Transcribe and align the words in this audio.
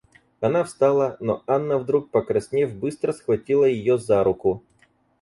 Она 0.39 0.63
встала, 0.63 1.15
но 1.19 1.43
Анна, 1.45 1.77
вдруг 1.77 2.09
покраснев, 2.09 2.73
быстро 2.73 3.13
схватила 3.13 3.65
ее 3.65 3.99
за 3.99 4.23
руку. 4.23 4.63